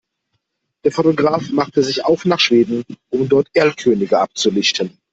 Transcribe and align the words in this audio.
Der 0.83 0.91
Fotograf 0.91 1.51
machte 1.51 1.83
sich 1.83 2.05
auf 2.05 2.25
nach 2.25 2.39
Schweden, 2.39 2.83
um 3.11 3.29
dort 3.29 3.49
Erlkönige 3.53 4.17
abzulichten. 4.19 4.97